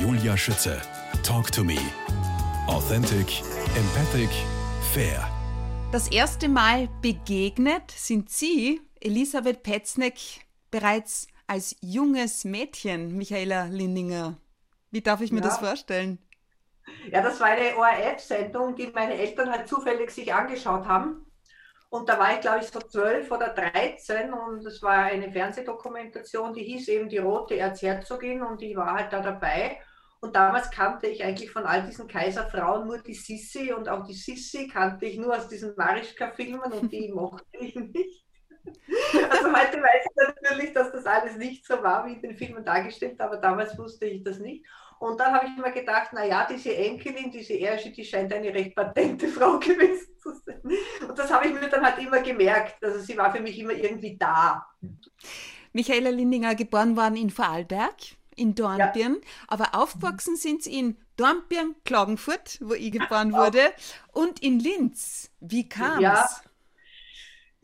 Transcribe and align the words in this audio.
Julia 0.00 0.36
Schütze. 0.36 0.80
Talk 1.24 1.50
to 1.50 1.64
me. 1.64 1.76
Authentic, 2.68 3.42
empathic, 3.76 4.30
fair. 4.92 5.28
Das 5.90 6.08
erste 6.12 6.48
Mal 6.48 6.88
begegnet 7.02 7.90
sind 7.90 8.30
Sie, 8.30 8.80
Elisabeth 9.00 9.64
Petzneck, 9.64 10.14
bereits 10.70 11.26
als 11.48 11.74
junges 11.80 12.44
Mädchen, 12.44 13.16
Michaela 13.16 13.64
Lindinger. 13.64 14.36
Wie 14.92 15.00
darf 15.00 15.20
ich 15.20 15.32
mir 15.32 15.40
ja. 15.40 15.46
das 15.46 15.58
vorstellen? 15.58 16.18
Ja, 17.10 17.20
das 17.20 17.40
war 17.40 17.48
eine 17.48 17.76
ORF-Sendung, 17.76 18.76
die 18.76 18.86
meine 18.94 19.14
Eltern 19.14 19.50
halt 19.50 19.66
zufällig 19.66 20.12
sich 20.12 20.32
angeschaut 20.32 20.86
haben. 20.86 21.26
Und 21.90 22.08
da 22.08 22.18
war 22.18 22.34
ich, 22.34 22.40
glaube 22.40 22.58
ich, 22.60 22.66
so 22.66 22.80
zwölf 22.80 23.30
oder 23.30 23.48
dreizehn 23.48 24.32
und 24.32 24.64
es 24.66 24.82
war 24.82 25.04
eine 25.04 25.32
Fernsehdokumentation, 25.32 26.52
die 26.52 26.64
hieß 26.64 26.88
eben 26.88 27.08
Die 27.08 27.18
Rote 27.18 27.56
Erzherzogin 27.56 28.42
und 28.42 28.60
ich 28.60 28.76
war 28.76 28.92
halt 28.94 29.12
da 29.12 29.20
dabei. 29.20 29.80
Und 30.20 30.34
damals 30.34 30.70
kannte 30.70 31.06
ich 31.06 31.24
eigentlich 31.24 31.50
von 31.50 31.64
all 31.64 31.86
diesen 31.86 32.08
Kaiserfrauen 32.08 32.86
nur 32.86 32.98
die 32.98 33.14
Sissi 33.14 33.72
und 33.72 33.88
auch 33.88 34.04
die 34.04 34.14
Sissi 34.14 34.66
kannte 34.68 35.06
ich 35.06 35.16
nur 35.16 35.34
aus 35.34 35.48
diesen 35.48 35.74
Marischka-Filmen 35.76 36.72
und 36.72 36.92
die 36.92 37.08
mochte 37.14 37.46
ich 37.52 37.74
nicht. 37.76 38.26
Also 39.30 39.46
heute 39.46 39.80
weiß 39.80 40.04
ich 40.04 40.42
natürlich, 40.42 40.74
dass 40.74 40.92
das 40.92 41.06
alles 41.06 41.36
nicht 41.36 41.64
so 41.64 41.82
war, 41.82 42.06
wie 42.06 42.14
in 42.14 42.20
den 42.20 42.36
Filmen 42.36 42.64
dargestellt, 42.64 43.18
aber 43.20 43.38
damals 43.38 43.78
wusste 43.78 44.06
ich 44.06 44.22
das 44.22 44.40
nicht. 44.40 44.66
Und 45.00 45.20
dann 45.20 45.32
habe 45.32 45.46
ich 45.46 45.56
mir 45.56 45.70
gedacht, 45.70 46.12
naja, 46.12 46.46
diese 46.50 46.74
Enkelin, 46.76 47.30
diese 47.30 47.54
Ersche, 47.54 47.90
die 47.90 48.04
scheint 48.04 48.32
eine 48.32 48.52
recht 48.52 48.74
patente 48.74 49.28
Frau 49.28 49.58
gewesen 49.58 50.18
zu 50.20 50.32
sein. 50.32 50.60
Und 51.08 51.18
das 51.18 51.32
habe 51.32 51.46
ich 51.46 51.54
mir 51.54 51.68
dann 51.68 51.84
halt 51.84 51.98
immer 51.98 52.20
gemerkt. 52.20 52.82
Also 52.82 53.00
sie 53.00 53.16
war 53.16 53.32
für 53.32 53.40
mich 53.40 53.58
immer 53.58 53.72
irgendwie 53.72 54.16
da. 54.16 54.66
Michaela 55.72 56.10
Lindinger, 56.10 56.54
geboren 56.54 56.96
worden 56.96 57.16
in 57.16 57.30
Vorarlberg, 57.30 57.94
in 58.34 58.54
Dornbirn, 58.54 59.14
ja. 59.14 59.20
aber 59.48 59.74
aufgewachsen 59.74 60.36
sind 60.36 60.62
sie 60.62 60.78
in 60.78 60.96
Dornbirn, 61.16 61.74
Klagenfurt, 61.84 62.58
wo 62.60 62.74
ich 62.74 62.92
geboren 62.92 63.32
wurde, 63.32 63.72
und 64.12 64.40
in 64.40 64.58
Linz. 64.60 65.30
Wie 65.40 65.68
kam 65.68 65.98
es? 65.98 66.02
Ja. 66.02 66.28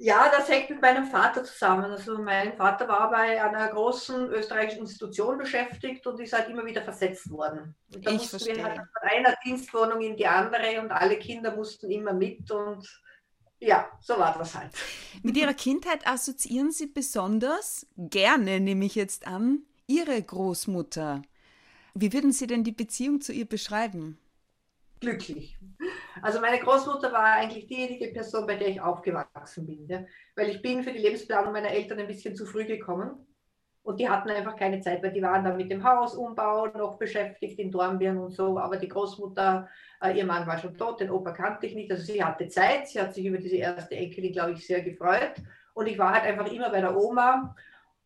Ja, 0.04 0.30
das 0.30 0.50
hängt 0.50 0.68
mit 0.68 0.82
meinem 0.82 1.06
Vater 1.06 1.44
zusammen. 1.44 1.90
Also 1.90 2.18
mein 2.18 2.54
Vater 2.58 2.86
war 2.86 3.10
bei 3.10 3.42
einer 3.42 3.68
großen 3.68 4.28
österreichischen 4.28 4.80
Institution 4.80 5.38
beschäftigt 5.38 6.06
und 6.06 6.20
ist 6.20 6.34
halt 6.34 6.50
immer 6.50 6.66
wieder 6.66 6.82
versetzt 6.82 7.30
worden. 7.30 7.74
Und 7.94 8.04
da 8.04 8.10
ich 8.10 8.18
mussten 8.18 8.38
verstehe. 8.38 8.56
wir 8.56 8.64
halt 8.64 8.76
von 8.76 9.10
einer 9.10 9.34
Dienstwohnung 9.42 10.02
in 10.02 10.14
die 10.14 10.26
andere 10.26 10.78
und 10.82 10.90
alle 10.92 11.18
Kinder 11.18 11.56
mussten 11.56 11.90
immer 11.90 12.12
mit 12.12 12.50
und 12.50 12.86
ja, 13.60 13.88
so 14.02 14.18
war 14.18 14.36
das 14.36 14.54
halt. 14.54 14.72
Mit 15.22 15.38
Ihrer 15.38 15.54
Kindheit 15.54 16.06
assoziieren 16.06 16.70
Sie 16.70 16.86
besonders 16.86 17.86
gerne, 17.96 18.60
nehme 18.60 18.84
ich 18.84 18.96
jetzt 18.96 19.26
an, 19.26 19.62
Ihre 19.86 20.22
Großmutter. 20.22 21.22
Wie 21.94 22.12
würden 22.12 22.32
Sie 22.32 22.46
denn 22.46 22.62
die 22.62 22.72
Beziehung 22.72 23.22
zu 23.22 23.32
ihr 23.32 23.46
beschreiben? 23.46 24.18
glücklich. 25.04 25.58
Also 26.22 26.40
meine 26.40 26.58
Großmutter 26.58 27.12
war 27.12 27.24
eigentlich 27.24 27.66
diejenige 27.66 28.12
Person, 28.12 28.46
bei 28.46 28.56
der 28.56 28.68
ich 28.68 28.80
aufgewachsen 28.80 29.66
bin. 29.66 29.86
Ja? 29.88 30.04
Weil 30.36 30.50
ich 30.50 30.62
bin 30.62 30.82
für 30.82 30.92
die 30.92 30.98
Lebensplanung 30.98 31.52
meiner 31.52 31.70
Eltern 31.70 31.98
ein 31.98 32.06
bisschen 32.06 32.36
zu 32.36 32.46
früh 32.46 32.64
gekommen. 32.64 33.26
Und 33.82 34.00
die 34.00 34.08
hatten 34.08 34.30
einfach 34.30 34.56
keine 34.56 34.80
Zeit, 34.80 35.02
weil 35.02 35.12
die 35.12 35.20
waren 35.20 35.44
dann 35.44 35.58
mit 35.58 35.70
dem 35.70 35.84
Hausumbau 35.84 36.68
noch 36.68 36.98
beschäftigt 36.98 37.58
in 37.58 37.70
Dornbirn 37.70 38.16
und 38.16 38.30
so. 38.30 38.58
Aber 38.58 38.78
die 38.78 38.88
Großmutter, 38.88 39.68
äh, 40.00 40.16
ihr 40.16 40.24
Mann 40.24 40.46
war 40.46 40.58
schon 40.58 40.76
tot, 40.76 41.00
den 41.00 41.10
Opa 41.10 41.32
kannte 41.32 41.66
ich 41.66 41.74
nicht. 41.74 41.90
Also 41.90 42.02
sie 42.02 42.24
hatte 42.24 42.48
Zeit, 42.48 42.88
sie 42.88 42.98
hat 42.98 43.12
sich 43.12 43.26
über 43.26 43.36
diese 43.36 43.56
erste 43.56 43.94
Enkelin, 43.94 44.32
glaube 44.32 44.52
ich, 44.52 44.66
sehr 44.66 44.80
gefreut. 44.80 45.34
Und 45.74 45.86
ich 45.86 45.98
war 45.98 46.14
halt 46.14 46.24
einfach 46.24 46.50
immer 46.50 46.70
bei 46.70 46.80
der 46.80 46.96
Oma. 46.96 47.54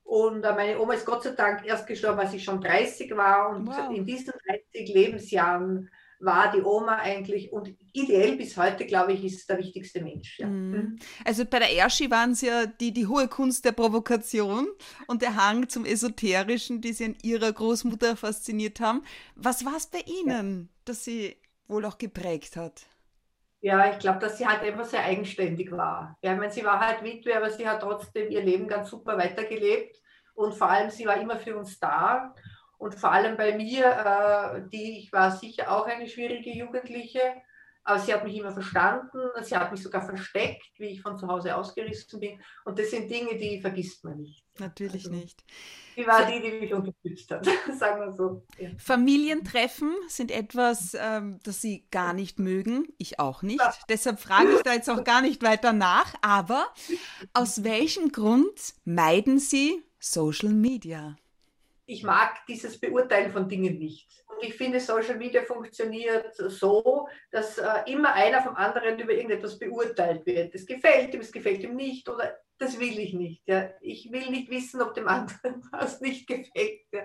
Und 0.03 0.43
äh, 0.43 0.53
meine 0.53 0.81
Oma 0.81 0.95
ist 0.95 1.07
Gott 1.07 1.23
sei 1.23 1.31
Dank 1.31 1.65
erst 1.65 1.87
gestorben, 1.87 2.19
als 2.19 2.35
ich 2.35 2.43
schon 2.43 2.61
30 2.61 3.17
war. 3.17 3.51
Und 3.51 3.69
wow. 3.69 3.89
in 3.95 4.05
diesen 4.05 4.33
30 4.49 4.93
Lebensjahren 4.93 5.89
war 6.21 6.51
die 6.51 6.63
Oma 6.63 6.97
eigentlich 6.97 7.53
und 7.53 7.75
ideell 7.93 8.37
bis 8.37 8.57
heute, 8.57 8.87
glaube 8.87 9.13
ich, 9.13 9.25
ist 9.25 9.49
der 9.49 9.59
wichtigste 9.59 10.03
Mensch. 10.03 10.39
Ja. 10.39 10.47
Mhm. 10.47 10.71
mhm. 10.71 10.99
Also 11.25 11.45
bei 11.45 11.59
der 11.59 11.73
Erschi 11.73 12.11
waren 12.11 12.33
es 12.33 12.41
ja 12.41 12.67
die, 12.67 12.93
die 12.93 13.07
hohe 13.07 13.29
Kunst 13.29 13.65
der 13.65 13.73
Provokation 13.73 14.67
und 15.07 15.23
der 15.23 15.37
Hang 15.37 15.69
zum 15.69 15.85
Esoterischen, 15.85 16.81
die 16.81 16.93
sie 16.93 17.07
an 17.07 17.17
ihrer 17.23 17.53
Großmutter 17.53 18.17
fasziniert 18.17 18.81
haben. 18.81 19.03
Was 19.37 19.65
war 19.65 19.77
es 19.77 19.87
bei 19.87 20.01
Ihnen, 20.01 20.61
ja. 20.61 20.69
das 20.85 21.05
sie 21.05 21.37
wohl 21.69 21.85
auch 21.85 21.99
geprägt 21.99 22.57
hat? 22.57 22.87
Ja, 23.61 23.91
ich 23.91 23.99
glaube, 23.99 24.21
dass 24.21 24.39
sie 24.39 24.47
halt 24.47 24.63
einfach 24.63 24.85
sehr 24.85 25.05
eigenständig 25.05 25.73
war. 25.73 26.17
Ja, 26.23 26.33
ich 26.33 26.39
meine, 26.39 26.53
sie 26.53 26.65
war 26.65 26.79
halt 26.79 27.03
Witwe, 27.03 27.37
aber 27.37 27.51
sie 27.51 27.67
hat 27.67 27.83
trotzdem 27.83 28.31
ihr 28.31 28.43
Leben 28.43 28.69
ganz 28.69 28.89
super 28.89 29.19
weitergelebt 29.19 30.01
und 30.35 30.55
vor 30.55 30.71
allem 30.71 30.91
sie 30.91 31.07
war 31.07 31.21
immer 31.21 31.37
für 31.37 31.57
uns 31.57 31.79
da 31.81 32.35
und 32.79 32.95
vor 32.95 33.13
allem 33.13 33.37
bei 33.37 33.57
mir, 33.57 33.85
äh, 33.85 34.69
die, 34.69 35.01
ich 35.01 35.13
war 35.13 35.37
sicher 35.37 35.71
auch 35.71 35.87
eine 35.87 36.09
schwierige 36.09 36.51
Jugendliche, 36.51 37.21
aber 37.89 37.99
sie 38.01 38.13
hat 38.13 38.23
mich 38.23 38.37
immer 38.37 38.53
verstanden, 38.53 39.19
sie 39.41 39.57
hat 39.57 39.73
mich 39.73 39.83
sogar 39.83 40.03
versteckt, 40.03 40.69
wie 40.77 40.89
ich 40.89 41.01
von 41.01 41.19
zu 41.19 41.27
Hause 41.27 41.57
ausgerissen 41.57 42.21
bin. 42.21 42.39
Und 42.67 42.79
das 42.79 42.91
sind 42.91 43.11
Dinge, 43.11 43.39
die 43.39 43.63
vergisst 43.63 44.05
man 44.05 44.19
nicht. 44.19 44.45
Natürlich 44.59 45.07
also, 45.07 45.17
nicht. 45.17 45.43
Sie 45.97 46.07
war 46.07 46.27
die, 46.27 46.43
die 46.43 46.61
mich 46.61 46.75
unterstützt 46.75 47.31
hat, 47.31 47.47
sagen 47.79 48.01
wir 48.03 48.13
so. 48.13 48.45
Ja. 48.59 48.71
Familientreffen 48.77 49.91
sind 50.09 50.31
etwas, 50.31 50.95
ähm, 51.01 51.41
das 51.45 51.63
Sie 51.63 51.87
gar 51.91 52.13
nicht 52.13 52.39
mögen, 52.39 52.87
ich 52.99 53.19
auch 53.19 53.43
nicht. 53.43 53.61
Ja. 53.61 53.75
Deshalb 53.89 54.21
frage 54.21 54.53
ich 54.57 54.63
da 54.63 54.75
jetzt 54.75 54.91
auch 54.91 55.03
gar 55.03 55.23
nicht 55.23 55.43
weiter 55.43 55.73
nach. 55.73 56.15
Aber 56.21 56.67
aus 57.33 57.65
welchem 57.65 58.13
Grund 58.13 58.75
meiden 58.85 59.39
Sie 59.39 59.83
Social 59.99 60.51
Media? 60.51 61.17
Ich 61.89 62.03
mag 62.03 62.45
dieses 62.47 62.79
Beurteilen 62.79 63.33
von 63.33 63.49
Dingen 63.49 63.79
nicht. 63.79 64.23
Und 64.27 64.47
ich 64.47 64.55
finde, 64.55 64.79
Social 64.79 65.17
Media 65.17 65.43
funktioniert 65.43 66.37
so, 66.37 67.09
dass 67.31 67.57
äh, 67.57 67.91
immer 67.91 68.13
einer 68.13 68.43
vom 68.43 68.55
anderen 68.57 68.99
über 68.99 69.13
irgendetwas 69.13 69.59
beurteilt 69.59 70.27
wird. 70.27 70.55
Es 70.55 70.67
gefällt 70.67 71.15
ihm, 71.15 71.21
es 71.21 71.33
gefällt 71.33 71.63
ihm 71.63 71.75
nicht 71.75 72.07
oder 72.09 72.39
das 72.59 72.79
will 72.79 72.99
ich 72.99 73.15
nicht. 73.15 73.43
Ja. 73.49 73.71
Ich 73.81 74.13
will 74.13 74.29
nicht 74.31 74.51
wissen, 74.51 74.83
ob 74.83 74.93
dem 74.93 75.09
anderen 75.09 75.63
was 75.73 76.03
nicht 76.03 76.27
gefällt. 76.27 76.83
Ja. 76.93 77.05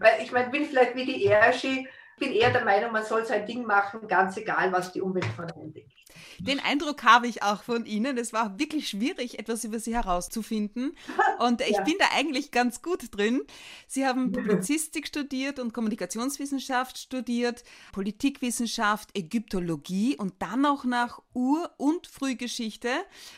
Weil 0.00 0.22
ich 0.22 0.32
meine, 0.32 0.52
will 0.52 0.64
vielleicht 0.64 0.96
wie 0.96 1.06
die 1.06 1.24
Erschi, 1.24 1.86
ich 2.16 2.26
bin 2.26 2.32
eher 2.32 2.50
der 2.52 2.64
Meinung, 2.64 2.92
man 2.92 3.04
soll 3.04 3.24
sein 3.24 3.46
Ding 3.46 3.64
machen, 3.64 4.06
ganz 4.06 4.36
egal, 4.36 4.72
was 4.72 4.92
die 4.92 5.00
Umwelt 5.00 5.26
von 5.36 5.50
einem 5.50 5.72
denkt. 5.72 5.92
Den 6.38 6.60
Eindruck 6.60 7.02
habe 7.02 7.26
ich 7.26 7.42
auch 7.42 7.62
von 7.62 7.86
Ihnen. 7.86 8.18
Es 8.18 8.32
war 8.32 8.58
wirklich 8.58 8.88
schwierig, 8.88 9.38
etwas 9.38 9.64
über 9.64 9.78
Sie 9.78 9.94
herauszufinden. 9.94 10.96
Und 11.38 11.60
ich 11.68 11.76
ja. 11.76 11.82
bin 11.82 11.94
da 11.98 12.06
eigentlich 12.14 12.50
ganz 12.50 12.82
gut 12.82 13.16
drin. 13.16 13.42
Sie 13.86 14.06
haben 14.06 14.32
Publizistik 14.32 15.06
studiert 15.06 15.58
und 15.58 15.72
Kommunikationswissenschaft 15.72 16.98
studiert, 16.98 17.64
Politikwissenschaft, 17.92 19.16
Ägyptologie 19.16 20.16
und 20.16 20.34
dann 20.40 20.66
auch 20.66 20.84
nach 20.84 21.20
Ur- 21.34 21.70
und 21.78 22.06
Frühgeschichte. 22.06 22.90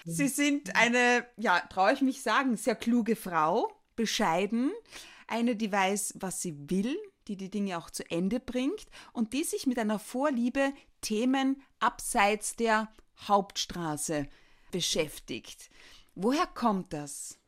Sie 0.04 0.28
sind 0.28 0.76
eine, 0.76 1.26
ja, 1.36 1.60
traue 1.70 1.92
ich 1.92 2.02
mich 2.02 2.22
sagen, 2.22 2.56
sehr 2.56 2.76
kluge 2.76 3.16
Frau, 3.16 3.72
bescheiden, 3.94 4.72
eine, 5.26 5.56
die 5.56 5.72
weiß, 5.72 6.14
was 6.20 6.42
sie 6.42 6.56
will, 6.70 6.96
die 7.28 7.36
die 7.36 7.50
Dinge 7.50 7.78
auch 7.78 7.90
zu 7.90 8.08
Ende 8.10 8.40
bringt 8.40 8.86
und 9.12 9.32
die 9.32 9.44
sich 9.44 9.66
mit 9.66 9.78
einer 9.78 9.98
Vorliebe 9.98 10.72
Themen 11.00 11.62
abseits 11.80 12.56
der 12.56 12.88
Hauptstraße 13.28 14.28
beschäftigt. 14.70 15.70
Woher 16.14 16.46
kommt 16.46 16.92
das? 16.92 17.38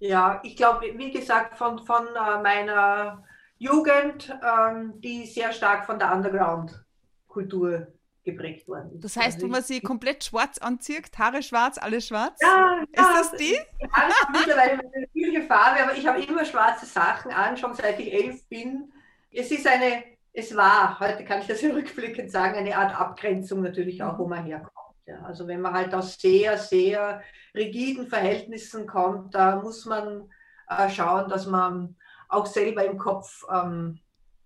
Ja, 0.00 0.40
ich 0.44 0.56
glaube, 0.56 0.86
wie 0.96 1.10
gesagt, 1.10 1.56
von, 1.56 1.78
von 1.84 2.06
äh, 2.06 2.42
meiner 2.42 3.24
Jugend, 3.58 4.32
ähm, 4.42 5.00
die 5.00 5.26
sehr 5.26 5.52
stark 5.52 5.84
von 5.86 5.98
der 5.98 6.12
Underground-Kultur 6.12 7.88
geprägt 8.28 8.68
worden. 8.68 9.00
Das 9.00 9.16
heißt, 9.16 9.36
also 9.36 9.42
wenn 9.42 9.50
man 9.50 9.62
sie 9.62 9.80
komplett 9.80 10.24
schwarz 10.24 10.58
anzieht, 10.58 11.10
Haare 11.16 11.42
schwarz, 11.42 11.78
alles 11.78 12.06
schwarz? 12.06 12.38
Ja, 12.42 12.82
ist 12.82 12.96
ja, 12.96 13.12
das 13.14 13.32
die? 13.32 13.54
Ja, 13.80 14.10
mittlerweile 14.32 14.72
eine 14.72 14.82
natürliche 14.82 15.42
Farbe, 15.42 15.82
aber 15.82 15.96
ich 15.96 16.06
habe 16.06 16.22
immer 16.22 16.44
schwarze 16.44 16.86
Sachen 16.86 17.32
an, 17.32 17.56
schon 17.56 17.74
seit 17.74 17.98
ich 17.98 18.12
elf 18.12 18.46
bin. 18.48 18.92
Es 19.30 19.50
ist 19.50 19.66
eine, 19.66 20.04
es 20.32 20.54
war, 20.54 21.00
heute 21.00 21.24
kann 21.24 21.40
ich 21.40 21.46
das 21.46 21.62
rückblickend 21.62 22.30
sagen, 22.30 22.56
eine 22.56 22.76
Art 22.76 22.98
Abgrenzung 22.98 23.62
natürlich 23.62 24.02
auch, 24.02 24.18
wo 24.18 24.26
man 24.26 24.44
herkommt. 24.44 24.72
Ja, 25.06 25.22
also 25.22 25.46
wenn 25.46 25.62
man 25.62 25.72
halt 25.72 25.94
aus 25.94 26.18
sehr, 26.20 26.58
sehr 26.58 27.22
rigiden 27.54 28.08
Verhältnissen 28.08 28.86
kommt, 28.86 29.34
da 29.34 29.56
muss 29.56 29.86
man 29.86 30.30
äh, 30.68 30.90
schauen, 30.90 31.30
dass 31.30 31.46
man 31.46 31.96
auch 32.28 32.44
selber 32.44 32.84
im 32.84 32.98
Kopf 32.98 33.42
ähm, 33.50 34.00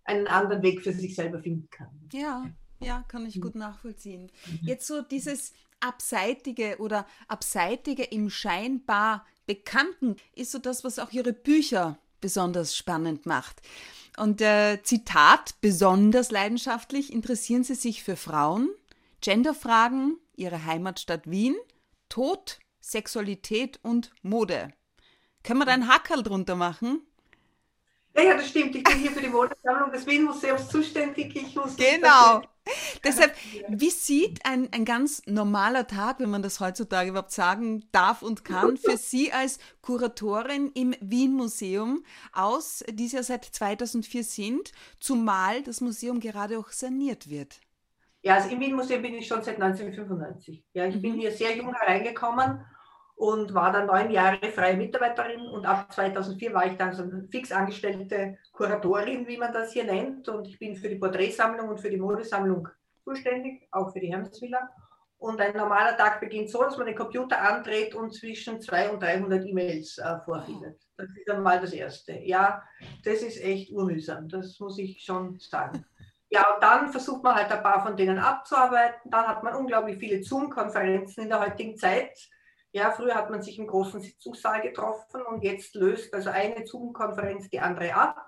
einen 0.05 0.29
anderen 0.29 0.63
Weg 0.63 0.83
für 0.83 0.93
sich 0.93 1.17
selber 1.17 1.41
finden 1.41 1.69
kann. 1.69 2.09
Ja, 2.13 2.45
ja, 2.85 3.05
kann 3.09 3.27
ich 3.27 3.41
gut 3.41 3.55
nachvollziehen. 3.55 4.31
Mhm. 4.47 4.69
Jetzt 4.69 4.87
so 4.87 5.03
dieses 5.03 5.53
Abseitige 5.81 6.77
oder 6.79 7.07
Abseitige 7.29 8.05
im 8.05 8.31
scheinbar 8.31 9.27
Bekannten 9.47 10.17
ist 10.35 10.53
so 10.53 10.59
das, 10.59 10.85
was 10.85 10.99
auch 10.99 11.11
Ihre 11.11 11.33
Bücher 11.33 11.99
besonders 12.21 12.77
spannend 12.77 13.27
macht. 13.27 13.61
Und 14.17 14.41
äh, 14.41 14.83
Zitat, 14.83 15.57
besonders 15.61 16.31
leidenschaftlich 16.31 17.13
interessieren 17.13 17.65
Sie 17.65 17.75
sich 17.75 18.05
für 18.05 18.17
Frauen, 18.17 18.71
Genderfragen, 19.21 20.19
Ihre 20.37 20.65
Heimatstadt 20.65 21.29
Wien, 21.31 21.57
Tod, 22.09 22.61
Sexualität 22.81 23.81
und 23.83 24.13
Mode. 24.23 24.73
Können 25.43 25.61
wir 25.61 25.67
da 25.67 25.73
einen 25.73 25.89
Hackerl 25.89 26.23
drunter 26.23 26.57
machen? 26.57 27.01
Ja, 28.15 28.23
ja, 28.23 28.37
das 28.37 28.49
stimmt. 28.49 28.77
Ich 28.77 28.85
bin 28.85 28.99
hier 28.99 29.11
für 29.11 29.23
die 29.23 29.29
Modesammlung 29.29 29.91
des 29.91 30.07
Wien-Museums 30.07 30.69
zuständig. 30.69 31.35
Ich 31.35 31.55
muss 31.55 31.77
genau. 31.77 32.43
Deshalb, 33.05 33.35
wie 33.69 33.91
sieht 33.91 34.47
ein, 34.47 34.69
ein 34.73 34.85
ganz 34.85 35.23
normaler 35.27 35.87
Tag, 35.87 36.21
wenn 36.21 36.31
man 36.31 36.43
das 36.43 36.61
heutzutage 36.61 37.11
überhaupt 37.11 37.33
sagen 37.33 37.85
darf 37.91 38.23
und 38.23 38.45
kann, 38.45 38.77
für 38.77 38.97
Sie 38.97 39.33
als 39.33 39.59
Kuratorin 39.81 40.71
im 40.75 40.95
Wien-Museum 41.01 42.05
aus, 42.33 42.85
die 42.89 43.09
Sie 43.09 43.17
ja 43.17 43.23
seit 43.23 43.45
2004 43.45 44.23
sind, 44.23 44.73
zumal 45.01 45.63
das 45.63 45.81
Museum 45.81 46.21
gerade 46.21 46.59
auch 46.59 46.71
saniert 46.71 47.29
wird? 47.29 47.61
Ja, 48.23 48.35
also 48.35 48.51
im 48.51 48.61
Wien-Museum 48.61 49.03
bin 49.03 49.15
ich 49.15 49.27
schon 49.27 49.43
seit 49.43 49.61
1995. 49.61 50.65
Ja, 50.73 50.87
ich 50.87 50.95
mhm. 50.97 51.03
bin 51.03 51.15
hier 51.15 51.33
sehr 51.33 51.57
jung 51.57 51.75
hereingekommen 51.75 52.65
und 53.15 53.55
war 53.55 53.73
dann 53.73 53.87
neun 53.87 54.11
Jahre 54.11 54.39
freie 54.51 54.77
Mitarbeiterin 54.77 55.43
und 55.49 55.65
ab 55.65 55.93
2004 55.93 56.55
war 56.55 56.67
ich 56.67 56.77
dann 56.77 56.93
so 56.93 57.03
eine 57.03 57.29
fix 57.31 57.53
angestellte 57.53 58.39
Kuratorin, 58.53 59.27
wie 59.29 59.37
man 59.37 59.53
das 59.53 59.73
hier 59.73 59.85
nennt. 59.85 60.29
Und 60.29 60.49
ich 60.49 60.59
bin 60.59 60.75
für 60.75 60.89
die 60.89 60.97
Porträtsammlung 60.97 61.69
und 61.69 61.81
für 61.81 61.91
die 61.91 61.99
Modesammlung 61.99 62.69
zuständig, 63.05 63.69
auch 63.71 63.93
für 63.93 64.01
die 64.01 64.11
Hermesvilla. 64.11 64.71
Und 65.19 65.41
ein 65.41 65.57
normaler 65.57 65.97
Tag 65.97 66.19
beginnt 66.19 66.51
so, 66.51 66.63
dass 66.65 66.77
man 66.77 66.87
den 66.87 66.97
Computer 66.97 67.41
andreht 67.41 67.95
und 67.95 68.13
zwischen 68.13 68.61
200 68.61 68.93
und 68.93 69.03
300 69.03 69.47
E-Mails 69.47 69.99
äh, 69.99 70.19
vorfindet. 70.25 70.81
Das 70.97 71.09
ist 71.11 71.31
einmal 71.31 71.61
das 71.61 71.73
Erste. 71.73 72.15
Ja, 72.15 72.61
das 73.05 73.23
ist 73.23 73.41
echt 73.41 73.71
urmühsam, 73.71 74.29
das 74.29 74.59
muss 74.59 74.79
ich 74.79 75.01
schon 75.01 75.39
sagen. 75.39 75.87
Ja, 76.29 76.55
und 76.55 76.63
dann 76.63 76.91
versucht 76.91 77.23
man 77.23 77.37
halt 77.37 77.53
ein 77.53 77.63
paar 77.63 77.85
von 77.85 77.97
denen 77.97 78.19
abzuarbeiten. 78.19 79.13
Dann 79.13 79.29
hat 79.29 79.45
man 79.45 79.55
unglaublich 79.55 79.99
viele 79.99 80.25
Zoom-Konferenzen 80.25 81.25
in 81.25 81.29
der 81.29 81.39
heutigen 81.39 81.77
Zeit 81.77 82.19
ja, 82.73 82.91
früher 82.91 83.15
hat 83.15 83.31
man 83.31 83.43
sich 83.43 83.59
im 83.59 83.67
großen 83.67 84.01
Sitzungssaal 84.01 84.63
getroffen 84.63 85.23
und 85.23 85.45
jetzt 85.45 85.75
löst 85.75 86.13
also 86.15 86.31
eine 86.31 86.67
Zoom-Konferenz 86.67 87.49
die 87.51 87.61
andere 87.61 87.95
ab. 87.95 88.27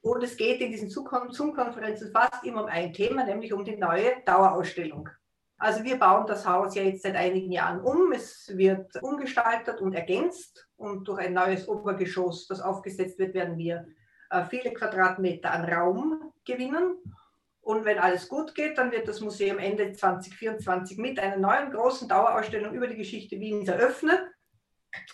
Und 0.00 0.22
es 0.22 0.36
geht 0.36 0.60
in 0.60 0.70
diesen 0.70 0.90
Zoom-Konferenzen 0.90 2.12
fast 2.12 2.44
immer 2.44 2.62
um 2.62 2.68
ein 2.68 2.92
Thema, 2.92 3.24
nämlich 3.24 3.52
um 3.52 3.64
die 3.64 3.76
neue 3.76 4.22
Dauerausstellung. 4.24 5.08
Also 5.58 5.82
wir 5.82 5.98
bauen 5.98 6.26
das 6.26 6.46
Haus 6.46 6.74
ja 6.74 6.82
jetzt 6.82 7.02
seit 7.02 7.16
einigen 7.16 7.50
Jahren 7.50 7.80
um. 7.80 8.12
Es 8.12 8.52
wird 8.54 9.02
umgestaltet 9.02 9.80
und 9.80 9.94
ergänzt 9.94 10.68
und 10.76 11.08
durch 11.08 11.20
ein 11.20 11.32
neues 11.32 11.66
Obergeschoss, 11.66 12.46
das 12.46 12.60
aufgesetzt 12.60 13.18
wird, 13.18 13.34
werden 13.34 13.56
wir 13.56 13.86
äh, 14.30 14.44
viele 14.44 14.72
Quadratmeter 14.72 15.50
an 15.50 15.64
Raum 15.64 16.32
gewinnen. 16.44 16.98
Und 17.64 17.86
wenn 17.86 17.98
alles 17.98 18.28
gut 18.28 18.54
geht, 18.54 18.76
dann 18.76 18.92
wird 18.92 19.08
das 19.08 19.20
Museum 19.20 19.58
Ende 19.58 19.90
2024 19.90 20.98
mit 20.98 21.18
einer 21.18 21.38
neuen 21.38 21.72
großen 21.72 22.06
Dauerausstellung 22.06 22.74
über 22.74 22.86
die 22.86 22.96
Geschichte 22.96 23.40
Wiens 23.40 23.68
eröffnet. 23.68 24.20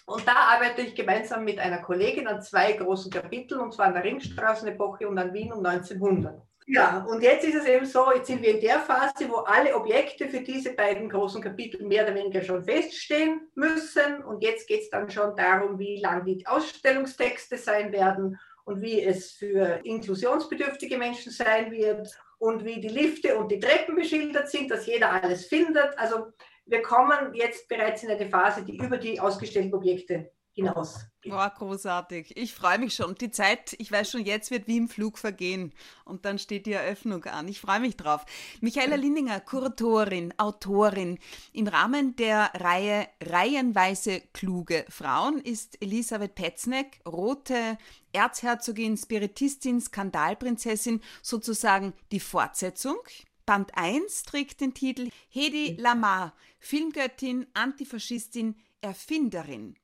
Und 0.05 0.27
da 0.27 0.35
arbeite 0.35 0.83
ich 0.83 0.97
gemeinsam 0.97 1.45
mit 1.45 1.61
einer 1.61 1.79
Kollegin 1.79 2.27
an 2.27 2.43
zwei 2.43 2.73
großen 2.73 3.11
Kapiteln, 3.11 3.61
und 3.61 3.73
zwar 3.73 3.87
an 3.87 3.95
der 3.95 4.03
Ringstraßenepoche 4.03 5.09
und 5.09 5.17
an 5.17 5.33
Wien 5.33 5.53
um 5.53 5.65
1900. 5.65 6.43
Ja, 6.67 7.05
und 7.09 7.23
jetzt 7.23 7.45
ist 7.45 7.55
es 7.55 7.67
eben 7.67 7.87
so, 7.87 8.13
jetzt 8.13 8.27
sind 8.27 8.43
wir 8.43 8.55
in 8.57 8.61
der 8.61 8.81
Phase, 8.81 9.29
wo 9.29 9.37
alle 9.37 9.75
Objekte 9.75 10.29
für 10.29 10.41
diese 10.41 10.73
beiden 10.73 11.09
großen 11.09 11.41
Kapitel 11.41 11.87
mehr 11.87 12.05
oder 12.05 12.17
weniger 12.17 12.43
schon 12.43 12.65
feststehen 12.65 13.49
müssen. 13.55 14.25
Und 14.25 14.43
jetzt 14.43 14.67
geht 14.67 14.83
es 14.83 14.91
dann 14.91 15.09
schon 15.09 15.37
darum, 15.37 15.79
wie 15.79 16.01
lang 16.01 16.25
die 16.25 16.45
Ausstellungstexte 16.47 17.59
sein 17.59 17.93
werden 17.93 18.39
und 18.65 18.83
wie 18.83 19.03
es 19.03 19.31
für 19.33 19.81
inklusionsbedürftige 19.85 20.99
Menschen 20.99 21.31
sein 21.31 21.71
wird 21.71 22.09
und 22.41 22.65
wie 22.65 22.81
die 22.81 22.89
Lifte 22.89 23.37
und 23.39 23.51
die 23.53 23.61
Treppen 23.61 23.95
beschildert 23.95 24.51
sind, 24.51 24.71
dass 24.71 24.87
jeder 24.87 25.13
alles 25.13 25.47
findet. 25.47 25.97
Also 25.99 26.33
wir 26.65 26.83
kommen 26.83 27.35
jetzt 27.35 27.69
bereits 27.69 28.03
in 28.03 28.11
eine 28.11 28.27
Phase, 28.27 28.65
die 28.65 28.79
über 28.79 28.97
die 28.97 29.21
ausgestellten 29.21 29.75
Objekte 29.75 30.33
hinaus. 30.53 31.07
Boah, 31.25 31.53
großartig. 31.55 32.37
Ich 32.37 32.55
freue 32.55 32.79
mich 32.79 32.95
schon. 32.95 33.15
Die 33.15 33.31
Zeit, 33.31 33.75
ich 33.79 33.93
weiß 33.93 34.11
schon, 34.11 34.25
jetzt 34.25 34.51
wird 34.51 34.67
wie 34.67 34.79
im 34.79 34.89
Flug 34.89 35.19
vergehen. 35.19 35.73
Und 36.05 36.25
dann 36.25 36.39
steht 36.39 36.67
die 36.67 36.73
Eröffnung 36.73 37.25
an. 37.25 37.47
Ich 37.49 37.61
freue 37.61 37.81
mich 37.81 37.97
drauf. 37.97 38.25
Michaela 38.61 38.97
Lindinger, 38.97 39.41
Kuratorin, 39.41 40.33
Autorin. 40.39 41.19
Im 41.53 41.67
Rahmen 41.67 42.17
der 42.17 42.51
Reihe 42.55 43.07
Reihenweise 43.23 44.23
kluge 44.33 44.87
Frauen 44.89 45.41
ist 45.41 45.81
Elisabeth 45.83 46.35
Petzneck, 46.35 47.01
rote 47.07 47.77
Erzherzogin, 48.13 48.97
Spiritistin, 48.97 49.81
Skandalprinzessin, 49.81 51.01
sozusagen 51.23 51.93
die 52.13 52.21
Fortsetzung. 52.21 52.97
Band 53.45 53.77
1 53.77 54.23
trägt 54.23 54.61
den 54.61 54.75
Titel 54.75 55.11
Hedi 55.29 55.77
Lamar, 55.79 56.35
Filmgöttin, 56.61 57.47
Antifaschistin, 57.53 58.57
Erfinderin. 58.81 59.77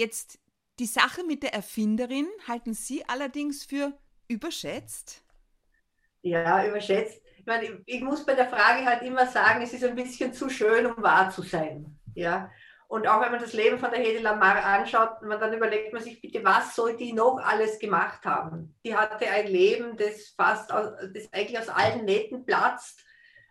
Jetzt 0.00 0.38
die 0.78 0.86
Sache 0.86 1.24
mit 1.24 1.42
der 1.42 1.52
Erfinderin 1.52 2.26
halten 2.48 2.72
Sie 2.72 3.06
allerdings 3.06 3.66
für 3.66 3.92
überschätzt? 4.28 5.22
Ja, 6.22 6.66
überschätzt. 6.66 7.20
Ich, 7.36 7.44
meine, 7.44 7.82
ich 7.84 8.00
muss 8.00 8.24
bei 8.24 8.32
der 8.32 8.48
Frage 8.48 8.86
halt 8.86 9.02
immer 9.02 9.26
sagen, 9.26 9.60
es 9.60 9.74
ist 9.74 9.84
ein 9.84 9.94
bisschen 9.94 10.32
zu 10.32 10.48
schön, 10.48 10.86
um 10.86 11.02
wahr 11.02 11.28
zu 11.28 11.42
sein. 11.42 11.98
Ja, 12.14 12.50
und 12.88 13.06
auch 13.06 13.20
wenn 13.20 13.30
man 13.30 13.42
das 13.42 13.52
Leben 13.52 13.78
von 13.78 13.90
der 13.90 14.00
Hede 14.00 14.20
Lamar 14.20 14.64
anschaut, 14.64 15.20
man, 15.20 15.38
dann 15.38 15.52
überlegt 15.52 15.92
man 15.92 16.02
sich 16.02 16.18
bitte, 16.18 16.42
was 16.44 16.74
soll 16.74 16.96
die 16.96 17.12
noch 17.12 17.36
alles 17.36 17.78
gemacht 17.78 18.24
haben? 18.24 18.74
Die 18.82 18.96
hatte 18.96 19.28
ein 19.28 19.48
Leben, 19.48 19.98
das 19.98 20.30
fast 20.34 20.72
aus, 20.72 20.94
das 21.12 21.30
eigentlich 21.30 21.58
aus 21.58 21.68
allen 21.68 22.06
Nähten 22.06 22.46
platzt. 22.46 23.04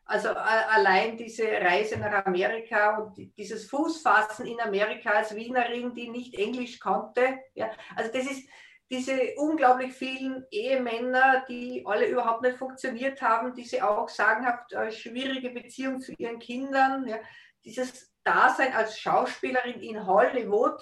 Also 0.09 0.29
allein 0.29 1.17
diese 1.17 1.43
Reise 1.43 1.99
nach 1.99 2.25
Amerika 2.25 2.97
und 2.97 3.15
dieses 3.37 3.69
Fußfassen 3.69 4.47
in 4.47 4.59
Amerika 4.59 5.11
als 5.11 5.35
Wienerin, 5.35 5.93
die 5.93 6.09
nicht 6.09 6.33
Englisch 6.33 6.79
konnte. 6.79 7.37
Ja, 7.53 7.69
also 7.95 8.11
das 8.11 8.23
ist 8.23 8.49
diese 8.89 9.35
unglaublich 9.37 9.93
vielen 9.93 10.47
Ehemänner, 10.49 11.45
die 11.47 11.83
alle 11.85 12.07
überhaupt 12.07 12.41
nicht 12.41 12.57
funktioniert 12.57 13.21
haben, 13.21 13.53
diese 13.53 13.87
auch 13.87 14.09
sagenhaft 14.09 14.73
äh, 14.73 14.91
schwierige 14.91 15.51
Beziehung 15.51 16.01
zu 16.01 16.13
ihren 16.13 16.39
Kindern. 16.39 17.07
Ja, 17.07 17.19
dieses 17.63 18.11
Dasein 18.23 18.73
als 18.73 18.99
Schauspielerin 18.99 19.79
in 19.79 20.07
Hollywood, 20.07 20.81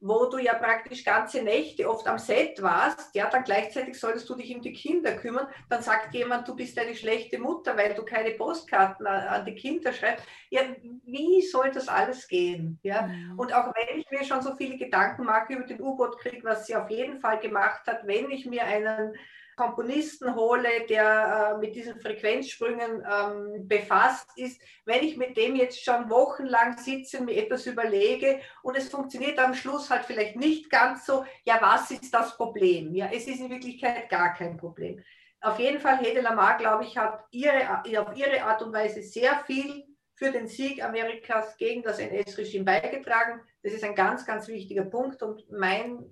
wo 0.00 0.26
du 0.26 0.38
ja 0.38 0.54
praktisch 0.54 1.04
ganze 1.04 1.42
Nächte 1.42 1.88
oft 1.88 2.06
am 2.06 2.18
Set 2.18 2.60
warst, 2.62 3.14
ja, 3.14 3.30
dann 3.30 3.44
gleichzeitig 3.44 3.98
solltest 3.98 4.28
du 4.28 4.34
dich 4.34 4.54
um 4.54 4.60
die 4.60 4.72
Kinder 4.72 5.12
kümmern, 5.12 5.48
dann 5.70 5.82
sagt 5.82 6.14
jemand, 6.14 6.46
du 6.46 6.54
bist 6.54 6.78
eine 6.78 6.94
schlechte 6.94 7.38
Mutter, 7.38 7.76
weil 7.76 7.94
du 7.94 8.04
keine 8.04 8.32
Postkarten 8.32 9.06
an, 9.06 9.26
an 9.28 9.44
die 9.46 9.54
Kinder 9.54 9.92
schreibst. 9.92 10.24
Ja, 10.50 10.62
wie 11.04 11.40
soll 11.42 11.70
das 11.70 11.88
alles 11.88 12.28
gehen? 12.28 12.78
Ja? 12.82 13.02
Mhm. 13.02 13.38
Und 13.38 13.54
auch 13.54 13.72
wenn 13.74 13.98
ich 13.98 14.10
mir 14.10 14.24
schon 14.24 14.42
so 14.42 14.54
viele 14.54 14.76
Gedanken 14.76 15.24
mache 15.24 15.54
über 15.54 15.64
den 15.64 15.80
U-Boot-Krieg, 15.80 16.44
was 16.44 16.66
sie 16.66 16.76
auf 16.76 16.90
jeden 16.90 17.18
Fall 17.18 17.38
gemacht 17.38 17.86
hat, 17.86 18.06
wenn 18.06 18.30
ich 18.30 18.44
mir 18.44 18.64
einen 18.64 19.14
Komponisten 19.56 20.34
hole, 20.34 20.68
der 20.88 21.54
äh, 21.54 21.58
mit 21.58 21.74
diesen 21.74 21.98
Frequenzsprüngen 21.98 23.02
ähm, 23.10 23.66
befasst 23.66 24.28
ist, 24.36 24.60
wenn 24.84 25.02
ich 25.02 25.16
mit 25.16 25.36
dem 25.36 25.56
jetzt 25.56 25.82
schon 25.82 26.10
wochenlang 26.10 26.76
sitze, 26.76 27.22
mir 27.22 27.42
etwas 27.42 27.66
überlege 27.66 28.40
und 28.62 28.76
es 28.76 28.90
funktioniert 28.90 29.38
am 29.38 29.54
Schluss 29.54 29.88
halt 29.88 30.04
vielleicht 30.04 30.36
nicht 30.36 30.68
ganz 30.68 31.06
so, 31.06 31.24
ja, 31.44 31.58
was 31.60 31.90
ist 31.90 32.12
das 32.12 32.36
Problem? 32.36 32.94
Ja, 32.94 33.08
es 33.10 33.26
ist 33.26 33.40
in 33.40 33.50
Wirklichkeit 33.50 34.10
gar 34.10 34.34
kein 34.34 34.58
Problem. 34.58 35.02
Auf 35.40 35.58
jeden 35.58 35.80
Fall, 35.80 35.98
Hede 35.98 36.20
Lamar, 36.20 36.58
glaube 36.58 36.84
ich, 36.84 36.98
hat 36.98 37.24
ihre, 37.30 37.80
auf 37.80 38.16
ihre 38.16 38.42
Art 38.42 38.62
und 38.62 38.72
Weise 38.72 39.02
sehr 39.02 39.42
viel 39.46 39.84
für 40.16 40.32
den 40.32 40.48
Sieg 40.48 40.82
Amerikas 40.82 41.56
gegen 41.56 41.82
das 41.82 41.98
NS-Regime 41.98 42.64
beigetragen. 42.64 43.40
Das 43.62 43.72
ist 43.72 43.84
ein 43.84 43.94
ganz, 43.94 44.26
ganz 44.26 44.48
wichtiger 44.48 44.84
Punkt 44.84 45.22
und 45.22 45.50
mein 45.50 46.04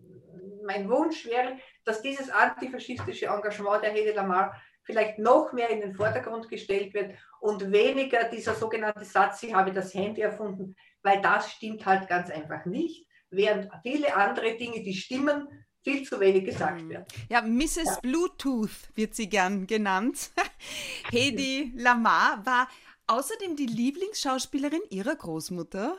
mein 0.64 0.88
Wunsch 0.88 1.26
wäre, 1.26 1.58
dass 1.84 2.02
dieses 2.02 2.30
antifaschistische 2.30 3.26
Engagement 3.26 3.82
der 3.82 3.92
Hede 3.92 4.12
Lamar 4.12 4.60
vielleicht 4.84 5.18
noch 5.18 5.52
mehr 5.52 5.70
in 5.70 5.80
den 5.80 5.94
Vordergrund 5.94 6.48
gestellt 6.48 6.94
wird 6.94 7.14
und 7.40 7.72
weniger 7.72 8.24
dieser 8.24 8.54
sogenannte 8.54 9.04
Satz, 9.04 9.42
ich 9.42 9.54
habe 9.54 9.72
das 9.72 9.94
Handy 9.94 10.20
erfunden, 10.20 10.76
weil 11.02 11.20
das 11.22 11.50
stimmt 11.52 11.84
halt 11.86 12.08
ganz 12.08 12.30
einfach 12.30 12.64
nicht, 12.66 13.06
während 13.30 13.70
viele 13.82 14.14
andere 14.14 14.56
Dinge, 14.56 14.82
die 14.82 14.94
stimmen, 14.94 15.48
viel 15.82 16.02
zu 16.02 16.18
wenig 16.18 16.44
gesagt 16.44 16.82
mhm. 16.82 16.88
werden. 16.90 17.04
Ja, 17.28 17.42
Mrs. 17.42 17.84
Ja. 17.84 17.98
Bluetooth 18.02 18.88
wird 18.94 19.14
sie 19.14 19.28
gern 19.28 19.66
genannt. 19.66 20.30
Hedy 21.10 21.72
Lamar 21.76 22.44
war 22.44 22.68
außerdem 23.06 23.56
die 23.56 23.66
Lieblingsschauspielerin 23.66 24.80
ihrer 24.90 25.14
Großmutter 25.14 25.98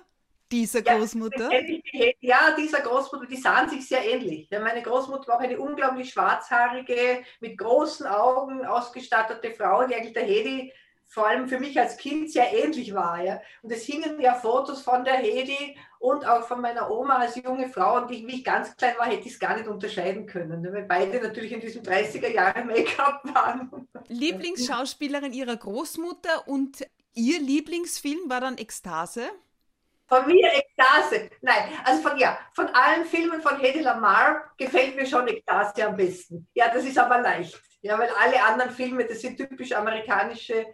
dieser 0.52 0.82
Großmutter? 0.82 1.50
Ja, 2.20 2.56
dieser 2.58 2.82
Großmutter, 2.82 3.26
die 3.26 3.38
sahen 3.38 3.70
sich 3.70 3.88
sehr 3.88 4.06
ähnlich. 4.06 4.50
Meine 4.52 4.82
Großmutter 4.82 5.28
war 5.28 5.38
auch 5.38 5.42
eine 5.42 5.60
unglaublich 5.60 6.12
schwarzhaarige, 6.12 7.24
mit 7.40 7.58
großen 7.58 8.06
Augen 8.06 8.66
ausgestattete 8.66 9.52
Frau, 9.52 9.86
die 9.88 9.96
eigentlich 9.96 10.14
der 10.14 10.24
Hedi 10.24 10.72
vor 11.08 11.28
allem 11.28 11.48
für 11.48 11.60
mich 11.60 11.80
als 11.80 11.98
Kind 11.98 12.32
sehr 12.32 12.52
ähnlich 12.52 12.94
war. 12.94 13.24
Ja. 13.24 13.42
Und 13.62 13.72
es 13.72 13.84
hingen 13.84 14.20
ja 14.20 14.34
Fotos 14.34 14.82
von 14.82 15.06
der 15.06 15.16
Hedi 15.16 15.78
und 16.00 16.28
auch 16.28 16.48
von 16.48 16.62
meiner 16.62 16.90
Oma 16.92 17.18
als 17.18 17.36
junge 17.36 17.70
Frau. 17.70 18.02
Und 18.02 18.12
ich, 18.12 18.26
wie 18.28 18.36
ich 18.36 18.44
ganz 18.44 18.76
klein 18.76 18.96
war, 18.98 19.06
hätte 19.06 19.28
ich 19.28 19.34
es 19.34 19.40
gar 19.40 19.56
nicht 19.56 19.68
unterscheiden 19.68 20.26
können, 20.26 20.62
ne, 20.62 20.74
weil 20.74 20.84
beide 20.84 21.22
natürlich 21.22 21.52
in 21.52 21.62
diesem 21.62 21.84
30er 21.84 22.28
Jahre 22.28 22.66
Make-up 22.66 23.22
waren. 23.34 23.88
Lieblingsschauspielerin 24.08 25.34
ihrer 25.34 25.56
Großmutter 25.56 26.48
und 26.48 26.86
ihr 27.14 27.40
Lieblingsfilm 27.40 28.30
war 28.30 28.42
dann 28.42 28.58
Ekstase? 28.58 29.30
Von 30.08 30.28
mir 30.28 30.52
Ekstase. 30.54 31.30
Nein, 31.42 31.64
also 31.84 32.08
von 32.08 32.18
ja, 32.18 32.38
von 32.54 32.68
allen 32.68 33.06
Filmen 33.06 33.42
von 33.42 33.60
Hedy 33.60 33.82
Lamar 33.82 34.52
gefällt 34.58 34.96
mir 34.96 35.06
schon 35.06 35.28
Ekstase 35.28 35.88
am 35.88 35.96
besten. 35.96 36.48
Ja, 36.54 36.70
das 36.74 36.86
ist 36.86 36.98
aber 36.98 37.22
leicht. 37.22 37.60
Ja, 37.82 37.98
weil 37.98 38.10
alle 38.20 38.44
anderen 38.44 38.72
Filme, 38.72 39.06
das 39.06 39.22
sind 39.22 39.38
typisch 39.38 39.72
amerikanische 39.72 40.66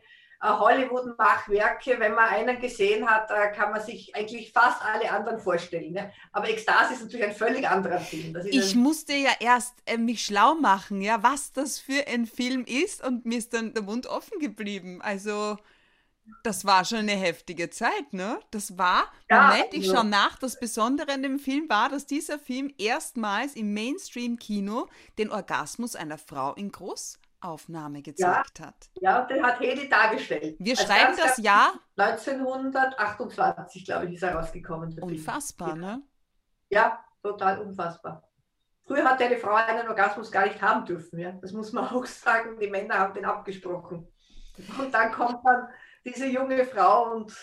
äh, 0.44 0.48
Hollywood-Machwerke. 0.48 2.00
Wenn 2.00 2.14
man 2.14 2.30
einen 2.30 2.60
gesehen 2.60 3.10
hat, 3.10 3.30
äh, 3.30 3.52
kann 3.56 3.72
man 3.72 3.82
sich 3.82 4.16
eigentlich 4.16 4.52
fast 4.52 4.84
alle 4.84 5.12
anderen 5.12 5.40
vorstellen. 5.40 5.94
Ne? 5.94 6.12
Aber 6.34 6.50
Ekstase 6.50 6.94
ist 6.94 7.04
natürlich 7.04 7.28
ein 7.28 7.36
völlig 7.36 7.68
anderer 7.68 8.00
Film. 8.00 8.38
ich 8.50 8.76
musste 8.76 9.14
ja 9.14 9.32
erst 9.40 9.76
äh, 9.86 9.98
mich 9.98 10.26
schlau 10.26 10.56
machen, 10.56 11.02
ja, 11.02 11.22
was 11.22 11.54
das 11.54 11.80
für 11.80 12.08
ein 12.08 12.26
Film 12.26 12.66
ist 12.66 13.06
und 13.06 13.26
mir 13.26 13.38
ist 13.38 13.54
dann 13.54 13.74
der 13.74 13.84
Mund 13.84 14.08
offen 14.08 14.40
geblieben. 14.40 15.02
Also 15.02 15.58
das 16.44 16.66
war 16.66 16.86
schon 16.86 17.00
eine 17.00 17.12
heftige 17.12 17.70
Zeit, 17.70 18.14
ne? 18.14 18.40
Das 18.52 18.78
war, 18.78 19.04
ja, 19.30 19.48
Moment, 19.48 19.74
ich 19.74 19.88
schaue 19.88 20.06
nach, 20.06 20.38
das 20.38 20.60
Besondere 20.60 21.12
an 21.14 21.24
dem 21.24 21.40
Film 21.40 21.70
war, 21.70 21.90
dass 21.90 22.06
dieser 22.06 22.40
Film 22.40 22.74
erstmals 22.78 23.56
im 23.56 23.74
Mainstream-Kino 23.74 24.88
den 25.18 25.32
Orgasmus 25.32 25.96
einer 25.96 26.18
Frau 26.18 26.54
in 26.54 26.72
Großaufnahme 26.72 28.02
gezeigt 28.02 28.60
ja, 28.60 28.66
hat. 28.66 28.90
Ja, 29.02 29.22
den 29.26 29.44
hat 29.44 29.60
Hedi 29.60 29.90
dargestellt. 29.90 30.56
Wir 30.60 30.78
also 30.78 30.86
schreiben 30.86 31.18
das 31.18 31.38
Jahr 31.38 31.74
1928, 31.98 33.86
glaube 33.86 34.08
ich, 34.08 34.16
ist 34.16 34.24
er 34.24 34.36
rausgekommen. 34.36 34.98
Unfassbar, 35.00 35.72
Film. 35.72 35.82
ne? 35.82 36.02
Ja, 36.70 37.04
total 37.22 37.60
unfassbar. 37.60 38.28
Früher 38.86 39.04
hat 39.06 39.22
eine 39.22 39.38
Frau 39.38 39.54
einen 39.54 39.88
Orgasmus 39.88 40.32
gar 40.32 40.46
nicht 40.46 40.62
haben 40.62 40.86
dürfen. 40.86 41.20
Ja? 41.20 41.32
Das 41.34 41.52
muss 41.52 41.72
man 41.72 41.88
auch 41.94 42.06
sagen. 42.06 42.60
Die 42.60 42.70
Männer 42.70 43.00
haben 43.00 43.14
den 43.14 43.26
abgesprochen. 43.26 44.08
Und 44.78 44.94
dann 44.94 45.12
kommt 45.12 45.40
dann 45.46 45.68
diese 46.06 46.28
junge 46.28 46.66
Frau 46.66 47.14
und 47.14 47.34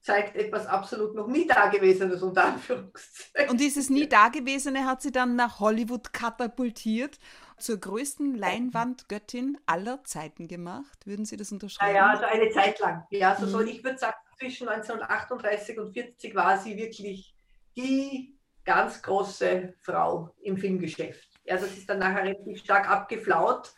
zeigt 0.00 0.36
etwas 0.36 0.66
absolut 0.66 1.14
noch 1.14 1.26
nie 1.26 1.46
Dagewesenes 1.46 2.22
unter 2.22 2.44
Anführungszeichen. 2.44 3.50
Und 3.50 3.60
dieses 3.60 3.90
nie 3.90 4.08
Dagewesene 4.08 4.86
hat 4.86 5.02
sie 5.02 5.12
dann 5.12 5.36
nach 5.36 5.60
Hollywood 5.60 6.12
katapultiert, 6.12 7.18
zur 7.58 7.78
größten 7.78 8.34
Leinwandgöttin 8.36 9.58
aller 9.66 10.02
Zeiten 10.04 10.48
gemacht. 10.48 11.06
Würden 11.06 11.24
Sie 11.24 11.36
das 11.36 11.52
unterschreiben? 11.52 11.96
Ja, 11.96 12.06
also 12.06 12.24
eine 12.24 12.50
Zeit 12.50 12.78
lang. 12.78 13.04
Ja, 13.10 13.36
so 13.36 13.46
mhm. 13.46 13.50
soll 13.50 13.68
ich 13.68 13.82
würde 13.82 13.98
sagen, 13.98 14.16
zwischen 14.38 14.68
1938 14.68 15.78
und 15.78 15.92
40 15.92 16.34
war 16.34 16.56
sie 16.58 16.76
wirklich 16.76 17.34
die 17.76 18.38
ganz 18.64 19.02
große 19.02 19.74
Frau 19.80 20.34
im 20.42 20.56
Filmgeschäft. 20.56 21.28
Also 21.48 21.66
es 21.66 21.78
ist 21.78 21.88
dann 21.88 21.98
nachher 21.98 22.24
relativ 22.24 22.60
stark 22.60 22.88
abgeflaut. 22.88 23.72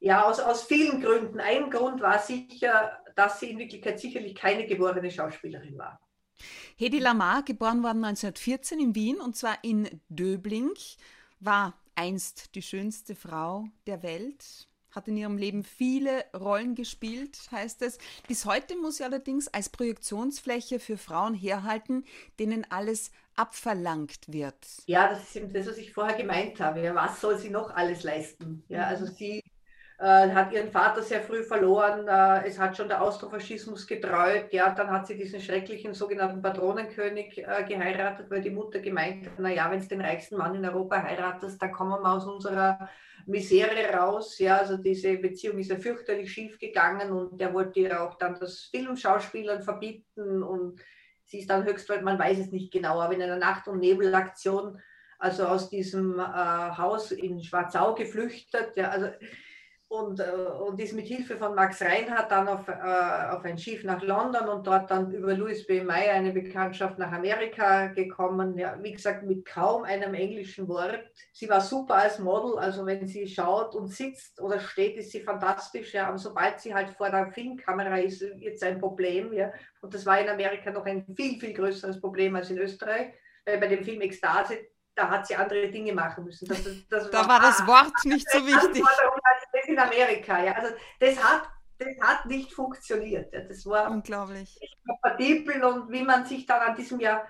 Ja, 0.00 0.24
aus, 0.24 0.38
aus 0.38 0.62
vielen 0.64 1.00
Gründen. 1.00 1.40
Ein 1.40 1.70
Grund 1.70 2.00
war 2.00 2.18
sicher, 2.18 2.98
dass 3.16 3.40
sie 3.40 3.50
in 3.50 3.58
Wirklichkeit 3.58 3.98
sicherlich 3.98 4.34
keine 4.34 4.66
geborene 4.66 5.10
Schauspielerin 5.10 5.76
war. 5.76 6.00
Hedi 6.76 7.00
Lamar, 7.00 7.42
geboren 7.42 7.82
worden 7.82 8.04
1914 8.04 8.78
in 8.78 8.94
Wien 8.94 9.20
und 9.20 9.36
zwar 9.36 9.58
in 9.62 9.88
Döbling, 10.08 10.70
war 11.40 11.74
einst 11.96 12.54
die 12.54 12.62
schönste 12.62 13.16
Frau 13.16 13.66
der 13.86 14.04
Welt, 14.04 14.68
hat 14.92 15.08
in 15.08 15.16
ihrem 15.16 15.36
Leben 15.36 15.64
viele 15.64 16.24
Rollen 16.32 16.76
gespielt, 16.76 17.36
heißt 17.50 17.82
es. 17.82 17.98
Bis 18.28 18.44
heute 18.44 18.76
muss 18.76 18.98
sie 18.98 19.04
allerdings 19.04 19.48
als 19.48 19.68
Projektionsfläche 19.68 20.78
für 20.78 20.96
Frauen 20.96 21.34
herhalten, 21.34 22.04
denen 22.38 22.64
alles 22.70 23.10
abverlangt 23.34 24.32
wird. 24.32 24.56
Ja, 24.86 25.08
das 25.08 25.22
ist 25.24 25.36
eben 25.36 25.52
das, 25.52 25.66
was 25.66 25.78
ich 25.78 25.92
vorher 25.92 26.16
gemeint 26.16 26.60
habe. 26.60 26.82
Ja, 26.82 26.94
was 26.94 27.20
soll 27.20 27.38
sie 27.38 27.50
noch 27.50 27.70
alles 27.70 28.02
leisten? 28.04 28.64
Ja, 28.68 28.86
also 28.86 29.06
sie 29.06 29.42
äh, 29.98 30.30
hat 30.30 30.52
ihren 30.52 30.70
Vater 30.70 31.02
sehr 31.02 31.20
früh 31.20 31.42
verloren. 31.42 32.06
Äh, 32.06 32.46
es 32.46 32.58
hat 32.58 32.76
schon 32.76 32.88
der 32.88 33.02
Austrofaschismus 33.02 33.86
getreut. 33.86 34.52
Ja, 34.52 34.70
dann 34.70 34.90
hat 34.90 35.08
sie 35.08 35.16
diesen 35.16 35.40
schrecklichen 35.40 35.92
sogenannten 35.92 36.40
Patronenkönig 36.40 37.38
äh, 37.38 37.64
geheiratet, 37.64 38.30
weil 38.30 38.40
die 38.40 38.50
Mutter 38.50 38.78
gemeint 38.78 39.26
hat, 39.26 39.38
naja, 39.40 39.68
wenn 39.70 39.80
es 39.80 39.88
den 39.88 40.00
reichsten 40.00 40.36
Mann 40.36 40.54
in 40.54 40.64
Europa 40.64 41.02
heiratest, 41.02 41.60
dann 41.60 41.72
kommen 41.72 42.00
wir 42.00 42.12
aus 42.12 42.26
unserer 42.26 42.88
Misere 43.26 43.92
raus. 43.92 44.38
Ja, 44.38 44.58
also 44.58 44.76
diese 44.76 45.16
Beziehung 45.16 45.58
ist 45.58 45.70
ja 45.70 45.76
fürchterlich 45.76 46.32
schief 46.32 46.60
gegangen 46.60 47.10
und 47.10 47.40
der 47.40 47.52
wollte 47.52 47.80
ihr 47.80 48.00
auch 48.00 48.14
dann 48.14 48.38
das 48.38 48.68
Filmschauspielern 48.70 49.62
verbieten 49.62 50.44
und 50.44 50.80
sie 51.24 51.40
ist 51.40 51.50
dann 51.50 51.64
höchstweit, 51.64 52.02
man 52.02 52.18
weiß 52.18 52.38
es 52.38 52.52
nicht 52.52 52.72
genau, 52.72 53.00
aber 53.00 53.14
in 53.14 53.22
einer 53.22 53.36
Nacht- 53.36 53.66
und 53.66 53.80
Nebelaktion 53.80 54.80
also 55.18 55.46
aus 55.46 55.68
diesem 55.68 56.20
äh, 56.20 56.22
Haus 56.22 57.10
in 57.10 57.42
Schwarzau 57.42 57.94
geflüchtet. 57.94 58.76
Ja, 58.76 58.90
also 58.90 59.08
und, 59.88 60.20
äh, 60.20 60.24
und 60.24 60.78
ist 60.80 60.92
mit 60.92 61.06
Hilfe 61.06 61.38
von 61.38 61.54
Max 61.54 61.80
Reinhardt 61.80 62.30
dann 62.30 62.46
auf, 62.46 62.68
äh, 62.68 62.72
auf 62.72 63.42
ein 63.44 63.56
Schiff 63.56 63.84
nach 63.84 64.02
London 64.02 64.46
und 64.48 64.66
dort 64.66 64.90
dann 64.90 65.10
über 65.12 65.34
Louis 65.34 65.66
B. 65.66 65.82
Meyer 65.82 66.12
eine 66.12 66.32
Bekanntschaft 66.32 66.98
nach 66.98 67.10
Amerika 67.10 67.86
gekommen. 67.86 68.58
Ja, 68.58 68.78
wie 68.82 68.92
gesagt, 68.92 69.24
mit 69.24 69.46
kaum 69.46 69.84
einem 69.84 70.12
englischen 70.12 70.68
Wort. 70.68 71.00
Sie 71.32 71.48
war 71.48 71.62
super 71.62 71.94
als 71.94 72.18
Model, 72.18 72.58
also 72.58 72.84
wenn 72.84 73.06
sie 73.06 73.26
schaut 73.26 73.74
und 73.74 73.88
sitzt 73.88 74.40
oder 74.42 74.60
steht, 74.60 74.98
ist 74.98 75.10
sie 75.10 75.22
fantastisch. 75.22 75.94
Ja, 75.94 76.08
aber 76.08 76.18
sobald 76.18 76.60
sie 76.60 76.74
halt 76.74 76.90
vor 76.90 77.08
der 77.08 77.32
Filmkamera 77.32 77.98
ist, 77.98 78.20
es 78.20 78.62
ein 78.62 78.78
Problem. 78.78 79.32
Ja. 79.32 79.50
Und 79.80 79.94
das 79.94 80.04
war 80.04 80.20
in 80.20 80.28
Amerika 80.28 80.70
noch 80.70 80.84
ein 80.84 81.06
viel, 81.16 81.40
viel 81.40 81.54
größeres 81.54 81.98
Problem 81.98 82.36
als 82.36 82.50
in 82.50 82.58
Österreich. 82.58 83.14
Bei 83.46 83.66
dem 83.66 83.82
Film 83.82 84.02
Ekstase 84.02 84.58
da 84.98 85.08
hat 85.08 85.26
sie 85.26 85.36
andere 85.36 85.68
Dinge 85.68 85.92
machen 85.92 86.24
müssen. 86.24 86.48
Das, 86.48 86.64
das 86.88 87.10
da 87.10 87.20
war, 87.20 87.28
war 87.28 87.40
das 87.40 87.66
Wort 87.66 88.04
nicht 88.04 88.28
so 88.30 88.44
wichtig. 88.44 88.84
Das 89.52 89.64
in 89.68 89.78
Amerika, 89.78 90.42
ja. 90.42 90.52
Also 90.52 90.74
das 90.98 91.22
hat, 91.22 91.48
das 91.78 91.94
hat 92.00 92.26
nicht 92.26 92.52
funktioniert. 92.52 93.32
Das 93.32 93.64
war 93.66 93.90
unglaublich 93.90 94.58
kompatibel 94.86 95.62
und 95.64 95.92
wie 95.92 96.02
man 96.02 96.24
sich 96.24 96.46
dann 96.46 96.60
an 96.60 96.74
diesem 96.74 96.98
Jahr, 96.98 97.26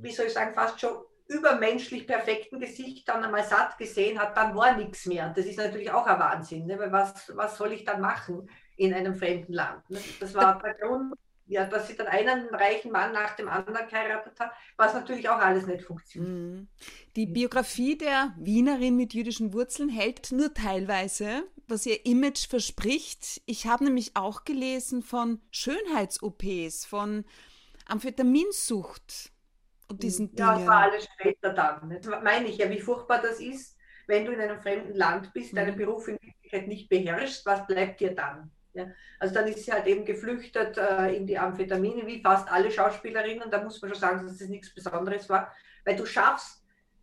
wie 0.00 0.12
soll 0.12 0.26
ich 0.26 0.32
sagen, 0.32 0.54
fast 0.54 0.80
schon 0.80 0.96
übermenschlich 1.26 2.06
perfekten 2.06 2.58
Gesicht 2.58 3.06
dann 3.08 3.22
einmal 3.22 3.44
satt 3.44 3.76
gesehen 3.76 4.18
hat, 4.18 4.34
dann 4.34 4.56
war 4.56 4.74
nichts 4.74 5.04
mehr. 5.04 5.26
Und 5.26 5.36
das 5.36 5.44
ist 5.44 5.58
natürlich 5.58 5.90
auch 5.90 6.06
ein 6.06 6.18
Wahnsinn, 6.18 6.66
ne? 6.66 6.78
weil 6.78 6.90
was, 6.90 7.30
was 7.36 7.58
soll 7.58 7.72
ich 7.72 7.84
dann 7.84 8.00
machen 8.00 8.48
in 8.76 8.94
einem 8.94 9.14
fremden 9.14 9.52
Land? 9.52 9.90
Ne? 9.90 10.00
Das 10.20 10.34
war 10.34 10.58
der 10.62 10.74
Grund, 10.74 11.14
ja, 11.48 11.64
dass 11.64 11.88
sie 11.88 11.96
dann 11.96 12.06
einen 12.06 12.46
reichen 12.54 12.92
Mann 12.92 13.12
nach 13.12 13.34
dem 13.34 13.48
anderen 13.48 13.88
geheiratet 13.88 14.38
hat, 14.38 14.52
was 14.76 14.92
natürlich 14.92 15.28
auch 15.28 15.38
alles 15.38 15.66
nicht 15.66 15.82
funktioniert. 15.82 16.30
Mhm. 16.30 16.68
Die 17.16 17.26
Biografie 17.26 17.96
der 17.96 18.34
Wienerin 18.38 18.96
mit 18.96 19.14
jüdischen 19.14 19.54
Wurzeln 19.54 19.88
hält 19.88 20.30
nur 20.30 20.52
teilweise, 20.52 21.44
was 21.66 21.86
ihr 21.86 22.04
Image 22.04 22.48
verspricht. 22.48 23.40
Ich 23.46 23.66
habe 23.66 23.84
nämlich 23.84 24.14
auch 24.14 24.44
gelesen 24.44 25.02
von 25.02 25.40
Schönheits-OPs, 25.50 26.84
von 26.84 27.24
Amphetaminsucht 27.86 29.32
und 29.88 30.02
diesen 30.02 30.34
ja, 30.34 30.34
Dingen. 30.34 30.48
Ja, 30.48 30.54
das 30.58 30.66
war 30.66 30.82
alles 30.82 31.04
später 31.04 31.52
dann. 31.54 31.90
Jetzt 31.90 32.08
meine 32.22 32.46
ich 32.46 32.58
ja, 32.58 32.68
wie 32.68 32.80
furchtbar 32.80 33.22
das 33.22 33.40
ist, 33.40 33.76
wenn 34.06 34.26
du 34.26 34.32
in 34.32 34.40
einem 34.40 34.60
fremden 34.60 34.94
Land 34.94 35.32
bist, 35.32 35.56
deinen 35.56 35.74
mhm. 35.74 35.78
Beruf 35.78 36.08
in 36.08 36.18
Wirklichkeit 36.20 36.68
nicht 36.68 36.90
beherrschst, 36.90 37.46
was 37.46 37.66
bleibt 37.66 38.00
dir 38.00 38.14
dann? 38.14 38.50
Ja. 38.78 38.86
Also 39.18 39.34
dann 39.34 39.48
ist 39.48 39.64
sie 39.64 39.72
halt 39.72 39.86
eben 39.86 40.04
geflüchtet 40.04 40.78
äh, 40.78 41.16
in 41.16 41.26
die 41.26 41.36
Amphetamine, 41.36 42.06
wie 42.06 42.22
fast 42.22 42.48
alle 42.48 42.70
Schauspielerinnen. 42.70 43.50
Da 43.50 43.62
muss 43.62 43.82
man 43.82 43.90
schon 43.90 44.00
sagen, 44.00 44.26
dass 44.26 44.38
das 44.38 44.48
nichts 44.48 44.72
Besonderes 44.72 45.28
war, 45.28 45.52
weil 45.84 45.96
du 45.96 46.06
schaffst, 46.06 46.62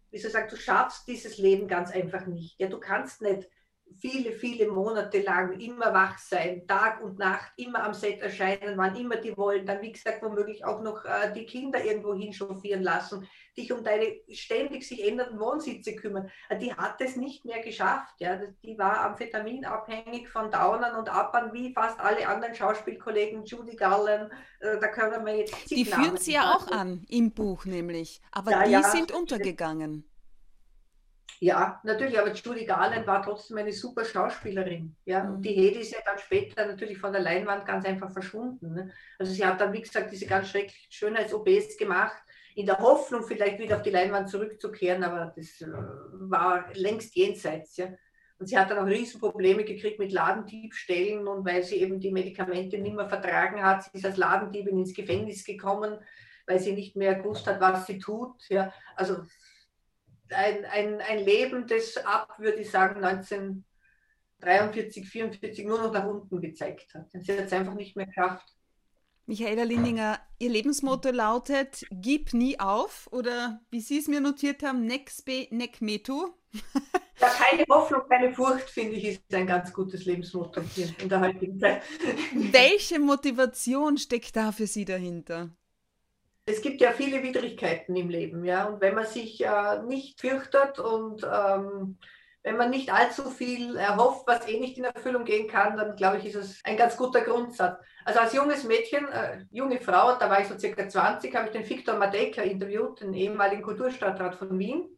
wie 0.10 0.18
ich 0.18 0.24
sagen, 0.24 0.48
du 0.50 0.56
schaffst 0.56 1.06
dieses 1.06 1.38
Leben 1.38 1.68
ganz 1.68 1.92
einfach 1.92 2.28
nicht. 2.28 2.58
Ja, 2.58 2.70
du 2.70 2.80
kannst 2.80 3.22
nicht 3.22 3.50
viele, 3.98 4.32
viele 4.32 4.72
Monate 4.72 5.22
lang 5.22 5.60
immer 5.60 5.94
wach 5.94 6.18
sein, 6.18 6.66
Tag 6.66 7.04
und 7.04 7.20
Nacht, 7.20 7.52
immer 7.58 7.84
am 7.84 7.94
Set 7.94 8.22
erscheinen, 8.22 8.78
wann 8.78 8.96
immer 8.96 9.18
die 9.18 9.36
wollen, 9.36 9.66
dann 9.66 9.82
wie 9.82 9.92
gesagt 9.92 10.24
womöglich 10.24 10.64
auch 10.64 10.82
noch 10.82 11.04
äh, 11.04 11.34
die 11.34 11.46
Kinder 11.46 11.84
irgendwo 11.84 12.14
hinchauffieren 12.14 12.84
lassen, 12.84 13.28
dich 13.58 13.72
um 13.72 13.84
deine 13.84 14.20
ständig 14.30 14.88
sich 14.88 15.08
ändernden 15.08 15.40
Wohnsitze 15.40 15.96
kümmern. 15.96 16.30
Äh, 16.50 16.58
die 16.58 16.74
hat 16.74 17.00
es 17.02 17.16
nicht 17.16 17.46
mehr 17.46 17.62
geschafft. 17.62 18.16
Ja. 18.20 18.40
Die 18.64 18.78
war 18.78 19.02
amphetaminabhängig 19.02 20.30
von 20.30 20.52
Downern 20.52 20.96
und 20.96 21.10
Uppern 21.10 21.54
wie 21.54 21.74
fast 21.74 22.00
alle 22.00 22.28
anderen 22.28 22.56
Schauspielkollegen, 22.56 23.46
Judy 23.46 23.76
Garland, 23.76 24.32
äh, 24.60 24.80
da 24.80 24.88
können 24.88 25.26
wir 25.26 25.38
jetzt 25.38 25.70
Die 25.70 25.86
führen 25.86 26.18
sie 26.18 26.34
ja 26.34 26.54
auch 26.54 26.68
an 26.72 27.06
im 27.10 27.32
Buch 27.32 27.66
nämlich, 27.66 28.22
aber 28.32 28.52
ja, 28.52 28.64
die 28.64 28.72
ja, 28.72 28.84
sind 28.84 29.12
untergegangen. 29.12 30.06
Ja, 31.40 31.82
natürlich, 31.84 32.18
aber 32.18 32.32
Judy 32.32 32.66
Garland 32.66 33.06
war 33.08 33.22
trotzdem 33.22 33.58
eine 33.58 33.74
super 33.74 34.06
Schauspielerin. 34.06 34.96
Ja? 35.06 35.24
Mhm. 35.24 35.36
Und 35.36 35.42
die 35.42 35.54
Hedi 35.54 35.80
ist 35.80 35.92
ja 35.92 36.00
dann 36.06 36.18
später 36.18 36.66
natürlich 36.66 36.98
von 36.98 37.12
der 37.12 37.22
Leinwand 37.22 37.66
ganz 37.66 37.86
einfach 37.86 38.12
verschwunden. 38.12 38.74
Ne? 38.74 38.92
Also 39.20 39.34
sie 39.34 39.46
hat 39.46 39.60
dann, 39.60 39.74
wie 39.74 39.82
gesagt, 39.82 40.12
diese 40.12 40.26
ganz 40.26 40.50
schrecklichen 40.50 40.92
Schönheits-OPs 40.92 41.78
gemacht, 41.78 42.24
in 42.56 42.66
der 42.66 42.80
Hoffnung, 42.80 43.22
vielleicht 43.24 43.60
wieder 43.60 43.76
auf 43.76 43.84
die 43.84 43.92
Leinwand 43.92 44.30
zurückzukehren, 44.30 45.04
aber 45.04 45.34
das 45.36 45.62
äh, 45.62 45.68
war 45.68 46.74
längst 46.74 47.16
jenseits. 47.16 47.78
Ja? 47.78 47.90
Und 48.40 48.48
sie 48.48 48.58
hat 48.58 48.72
dann 48.72 48.80
auch 48.80 48.88
Riesenprobleme 48.88 49.66
gekriegt 49.66 50.00
mit 50.00 50.14
Ladendiebstählen 50.14 51.28
und 51.28 51.46
weil 51.46 51.64
sie 51.64 51.76
eben 51.76 52.00
die 52.00 52.12
Medikamente 52.12 52.78
nicht 52.78 52.96
mehr 52.96 53.10
vertragen 53.10 53.62
hat, 53.62 53.84
sie 53.84 53.98
ist 53.98 54.06
als 54.06 54.16
Ladendiebin 54.18 54.80
ins 54.80 54.94
Gefängnis 54.94 55.44
gekommen, 55.44 56.00
weil 56.48 56.60
sie 56.60 56.72
nicht 56.72 56.96
mehr 56.96 57.16
gewusst 57.16 57.46
hat, 57.46 57.60
was 57.60 57.88
sie 57.88 58.00
tut. 58.00 58.42
Ja? 58.50 58.74
Also 58.96 59.18
ein, 60.30 60.64
ein, 60.66 61.02
ein 61.02 61.20
Leben, 61.20 61.68
das 61.68 61.98
ab, 61.98 62.40
würde 62.40 62.60
ich 62.60 62.72
sagen, 62.72 63.04
1943, 63.04 65.10
44 65.10 65.66
nur 65.66 65.80
noch 65.80 65.92
nach 65.92 66.06
unten 66.06 66.40
gezeigt 66.40 66.94
hat. 66.94 67.12
Sie 67.12 67.34
hat 67.34 67.46
es 67.46 67.54
einfach 67.54 67.74
nicht 67.74 67.98
mehr 67.98 68.06
geschafft. 68.06 68.55
Michaela 69.28 69.64
Lindinger, 69.64 70.20
Ihr 70.38 70.50
Lebensmotto 70.50 71.10
lautet 71.10 71.86
Gib 71.90 72.34
nie 72.34 72.60
auf 72.60 73.08
oder 73.12 73.62
wie 73.72 73.82
Sie 73.82 73.98
es 73.98 74.08
mir 74.08 74.22
notiert 74.22 74.62
haben, 74.64 74.86
Nexbe 74.86 75.48
Nekmetu. 75.52 76.30
Ja, 77.22 77.30
keine 77.30 77.64
Hoffnung, 77.70 78.02
keine 78.10 78.34
Furcht, 78.34 78.70
finde 78.70 78.98
ich, 78.98 79.06
ist 79.06 79.34
ein 79.34 79.48
ganz 79.48 79.72
gutes 79.72 80.04
Lebensmotto 80.04 80.62
hier 80.76 80.90
in 81.02 81.08
der 81.08 81.22
heutigen 81.22 81.58
Zeit. 81.58 81.82
Welche 82.34 83.00
Motivation 83.00 83.98
steckt 83.98 84.36
da 84.36 84.52
für 84.52 84.68
Sie 84.68 84.84
dahinter? 84.84 85.50
Es 86.46 86.62
gibt 86.62 86.82
ja 86.82 86.92
viele 86.92 87.24
Widrigkeiten 87.24 87.96
im 87.96 88.10
Leben, 88.10 88.44
ja. 88.44 88.66
Und 88.66 88.82
wenn 88.82 88.96
man 88.96 89.06
sich 89.06 89.46
äh, 89.46 89.82
nicht 89.84 90.20
fürchtet 90.20 90.78
und 90.80 91.24
ähm, 91.24 91.98
wenn 92.46 92.58
man 92.58 92.70
nicht 92.70 92.94
allzu 92.94 93.32
viel 93.32 93.76
erhofft, 93.76 94.28
was 94.28 94.48
eh 94.48 94.60
nicht 94.60 94.78
in 94.78 94.84
Erfüllung 94.84 95.26
gehen 95.26 95.48
kann, 95.48 95.76
dann 95.78 95.96
glaube 95.96 96.18
ich, 96.18 96.28
ist 96.28 96.36
es 96.36 96.62
ein 96.64 96.78
ganz 96.78 96.96
guter 96.96 97.22
Grundsatz. 97.22 97.80
Also 98.06 98.20
als 98.20 98.34
junges 98.34 98.64
Mädchen, 98.64 99.08
äh, 99.08 99.46
junge 99.50 99.82
Frau, 99.82 100.16
da 100.16 100.30
war 100.30 100.40
ich 100.40 100.48
so 100.48 100.56
circa 100.56 100.88
20, 100.88 101.36
habe 101.36 101.48
ich 101.48 101.54
den 101.54 101.68
Viktor 101.68 101.96
Madeka 101.96 102.44
interviewt, 102.44 103.02
den 103.02 103.16
ehemaligen 103.16 103.64
Kulturstadtrat 103.64 104.36
von 104.36 104.60
Wien. 104.60 104.96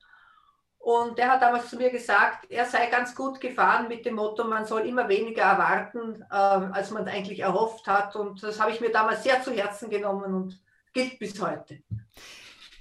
Und 0.78 1.18
der 1.18 1.32
hat 1.32 1.42
damals 1.42 1.70
zu 1.70 1.78
mir 1.78 1.90
gesagt, 1.90 2.52
er 2.52 2.66
sei 2.66 2.88
ganz 2.88 3.16
gut 3.16 3.40
gefahren 3.40 3.88
mit 3.88 4.06
dem 4.06 4.16
Motto, 4.16 4.44
man 4.44 4.66
soll 4.66 4.82
immer 4.82 5.08
weniger 5.08 5.44
erwarten, 5.44 6.26
äh, 6.30 6.36
als 6.36 6.92
man 6.92 7.08
eigentlich 7.08 7.40
erhofft 7.40 7.88
hat. 7.88 8.18
Und 8.18 8.44
das 8.44 8.60
habe 8.60 8.72
ich 8.72 8.82
mir 8.82 8.92
damals 8.92 9.24
sehr 9.24 9.42
zu 9.42 9.54
Herzen 9.54 9.90
genommen 9.90 10.34
und 10.34 10.60
gilt 10.92 11.18
bis 11.18 11.42
heute. 11.42 11.80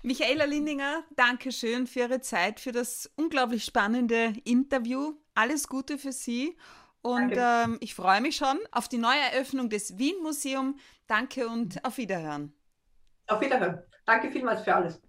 Michaela 0.07 0.45
Lindinger, 0.45 1.03
danke 1.17 1.51
schön 1.51 1.89
für 1.89 1.99
Ihre 1.99 2.21
Zeit, 2.21 2.61
für 2.61 2.71
das 2.71 3.11
unglaublich 3.17 3.65
spannende 3.65 4.35
Interview. 4.45 5.15
Alles 5.35 5.67
Gute 5.67 5.99
für 5.99 6.13
Sie. 6.13 6.57
Und 7.03 7.33
ähm, 7.37 7.77
ich 7.81 7.97
freue 7.97 8.21
mich 8.21 8.37
schon 8.37 8.57
auf 8.71 8.87
die 8.87 8.99
neue 8.99 9.19
Eröffnung 9.33 9.69
des 9.69 9.99
Wien 9.99 10.15
Museum. 10.23 10.79
Danke 11.09 11.49
und 11.49 11.85
auf 11.85 11.99
Wiederhören. 11.99 12.55
Auf 13.27 13.41
Wiederhören. 13.41 13.83
Danke 14.05 14.31
vielmals 14.31 14.63
für 14.63 14.77
alles. 14.77 15.03